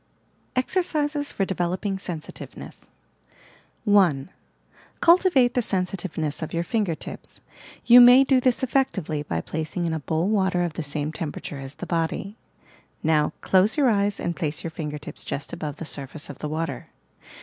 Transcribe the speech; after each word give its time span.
EXEKCISES 0.55 1.31
FOB 1.31 1.45
DEVELOPING 1.45 1.99
SENSITIVENESS 1.99 2.87
1. 3.83 4.31
Cultivate 4.99 5.53
the 5.53 5.61
sensitiveness 5.61 6.41
of 6.41 6.55
your 6.55 6.63
finger 6.63 6.95
tips. 6.95 7.39
You 7.85 8.01
may 8.01 8.23
do 8.23 8.41
this 8.41 8.63
effectively 8.63 9.21
by 9.21 9.41
placing 9.41 9.85
in 9.85 9.93
a 9.93 9.99
bowl 9.99 10.27
water 10.27 10.63
of 10.63 10.73
the 10.73 10.81
same 10.81 11.11
temperature 11.11 11.59
as 11.59 11.75
the 11.75 11.85
body. 11.85 12.35
Now, 13.03 13.33
close 13.41 13.77
your 13.77 13.89
eyes 13.91 14.19
and 14.19 14.35
place 14.35 14.63
your 14.63 14.71
finger 14.71 14.97
tips 14.97 15.23
just 15.23 15.53
above 15.53 15.75
the 15.75 15.85
surface 15.85 16.31
of 16.31 16.39
the 16.39 16.49
water. 16.49 16.87